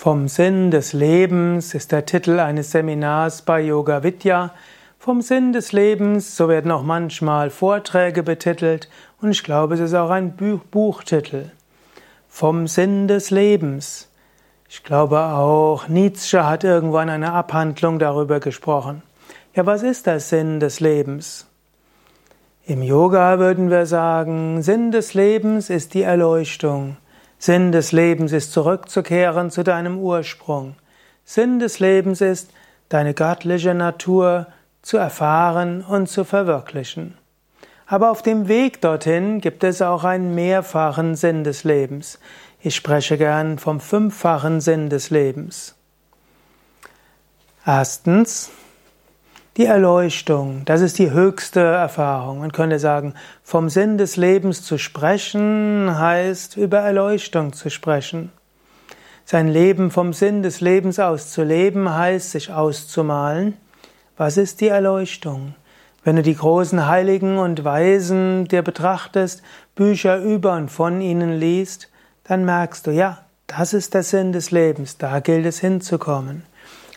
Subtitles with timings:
[0.00, 4.52] Vom Sinn des Lebens ist der Titel eines Seminars bei Yoga Vidya.
[4.96, 8.88] Vom Sinn des Lebens, so werden auch manchmal Vorträge betitelt
[9.20, 10.36] und ich glaube, es ist auch ein
[10.70, 11.50] Buchtitel.
[12.28, 14.08] Vom Sinn des Lebens.
[14.68, 19.02] Ich glaube auch, Nietzsche hat irgendwann eine Abhandlung darüber gesprochen.
[19.52, 21.48] Ja, was ist der Sinn des Lebens?
[22.66, 26.98] Im Yoga würden wir sagen, Sinn des Lebens ist die Erleuchtung.
[27.38, 30.74] Sinn des Lebens ist zurückzukehren zu deinem Ursprung.
[31.24, 32.50] Sinn des Lebens ist,
[32.88, 34.48] deine göttliche Natur
[34.82, 37.16] zu erfahren und zu verwirklichen.
[37.86, 42.18] Aber auf dem Weg dorthin gibt es auch einen mehrfachen Sinn des Lebens.
[42.60, 45.74] Ich spreche gern vom fünffachen Sinn des Lebens.
[47.64, 48.50] Erstens,
[49.58, 52.38] die Erleuchtung, das ist die höchste Erfahrung.
[52.38, 58.30] Man könnte sagen, vom Sinn des Lebens zu sprechen heißt über Erleuchtung zu sprechen.
[59.24, 63.54] Sein Leben vom Sinn des Lebens aus zu leben heißt sich auszumalen.
[64.16, 65.56] Was ist die Erleuchtung?
[66.04, 69.42] Wenn du die großen Heiligen und Weisen dir betrachtest,
[69.74, 71.90] Bücher über und von ihnen liest,
[72.22, 76.44] dann merkst du, ja, das ist der Sinn des Lebens, da gilt es hinzukommen.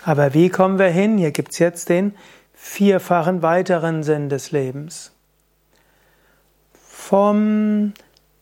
[0.04, 1.18] Aber wie kommen wir hin?
[1.18, 2.14] Hier gibt's jetzt den
[2.64, 5.12] vierfachen weiteren Sinn des Lebens.
[6.74, 7.94] Vom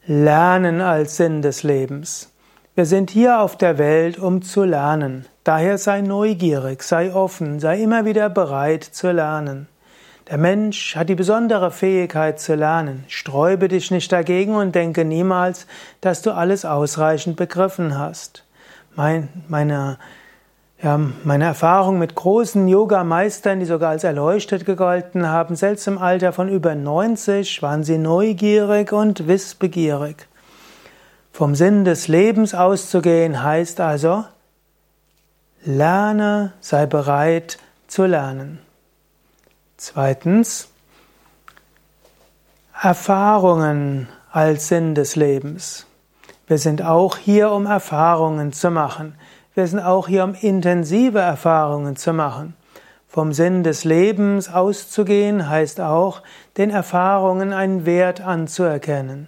[0.06, 2.30] Lernen als Sinn des Lebens.
[2.75, 5.25] Wir sind hier auf der Welt, um zu lernen.
[5.45, 9.67] Daher sei neugierig, sei offen, sei immer wieder bereit zu lernen.
[10.30, 13.06] Der Mensch hat die besondere Fähigkeit zu lernen.
[13.08, 15.66] Sträube dich nicht dagegen und denke niemals,
[16.02, 18.44] dass du alles ausreichend begriffen hast.
[18.95, 19.97] Mein, meine
[20.81, 26.31] ja, meine Erfahrung mit großen Yoga-Meistern, die sogar als erleuchtet gegolten haben, selbst im Alter
[26.31, 30.27] von über 90 waren sie neugierig und wissbegierig.
[31.33, 34.23] Vom Sinn des Lebens auszugehen heißt also,
[35.66, 38.59] lerne, sei bereit zu lernen.
[39.75, 40.69] Zweitens,
[42.81, 45.85] Erfahrungen als Sinn des Lebens.
[46.47, 49.16] Wir sind auch hier, um Erfahrungen zu machen.
[49.59, 52.53] Wir sind auch hier, um intensive Erfahrungen zu machen.
[53.09, 56.22] Vom Sinn des Lebens auszugehen heißt auch,
[56.56, 59.28] den Erfahrungen einen Wert anzuerkennen.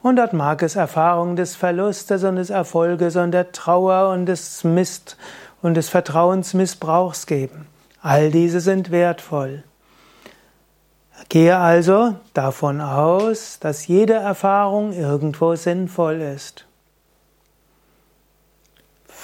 [0.00, 4.62] Und dort mag es Erfahrungen des Verlustes und des Erfolges und der Trauer und des
[4.62, 5.16] Mist
[5.62, 7.66] und des Vertrauensmissbrauchs geben.
[8.02, 9.64] All diese sind wertvoll.
[11.28, 16.66] Gehe also davon aus, dass jede Erfahrung irgendwo sinnvoll ist.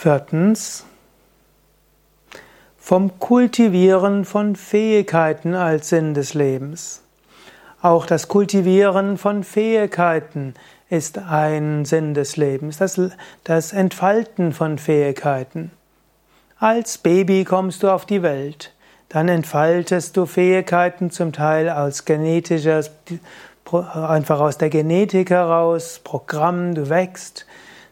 [0.00, 0.84] Viertens.
[2.78, 7.02] Vom Kultivieren von Fähigkeiten als Sinn des Lebens.
[7.82, 10.54] Auch das Kultivieren von Fähigkeiten
[10.88, 13.00] ist ein Sinn des Lebens, das,
[13.42, 15.72] das Entfalten von Fähigkeiten.
[16.60, 18.72] Als Baby kommst du auf die Welt,
[19.08, 22.84] dann entfaltest du Fähigkeiten zum Teil aus genetischer,
[23.92, 27.46] einfach aus der Genetik heraus, Programm, du wächst,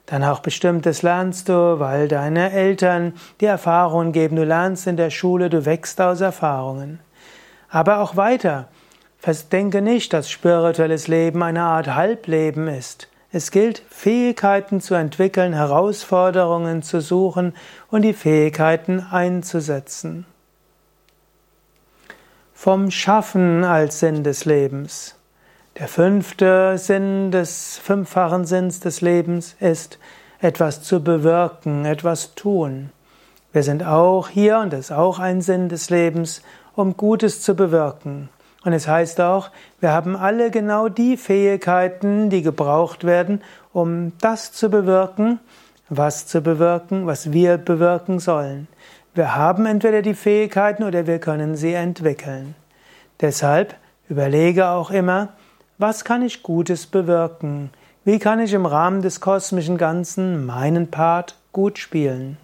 [0.06, 4.36] dann auch bestimmtes lernst du, weil deine Eltern die Erfahrungen geben.
[4.36, 7.00] Du lernst in der Schule, du wächst aus Erfahrungen.
[7.68, 8.68] Aber auch weiter.
[9.50, 13.08] Denke nicht, dass spirituelles Leben eine Art Halbleben ist.
[13.32, 17.52] Es gilt, Fähigkeiten zu entwickeln, Herausforderungen zu suchen
[17.90, 20.26] und die Fähigkeiten einzusetzen.
[22.54, 25.16] Vom Schaffen als Sinn des Lebens.
[25.78, 29.98] Der fünfte Sinn des fünffachen Sinns des Lebens ist,
[30.41, 32.88] etwas zu bewirken, etwas tun.
[33.53, 36.41] Wir sind auch hier, und das ist auch ein Sinn des Lebens,
[36.76, 38.31] um Gutes zu bewirken.
[38.65, 43.42] Und es heißt auch, wir haben alle genau die Fähigkeiten, die gebraucht werden,
[43.75, 45.41] um das zu bewirken,
[45.91, 48.66] was zu bewirken, was wir bewirken sollen.
[49.15, 52.54] Wir haben entweder die Fähigkeiten oder wir können sie entwickeln.
[53.20, 53.75] Deshalb
[54.09, 55.34] überlege auch immer,
[55.78, 57.70] was kann ich Gutes bewirken?
[58.04, 62.39] Wie kann ich im Rahmen des kosmischen Ganzen meinen Part gut spielen?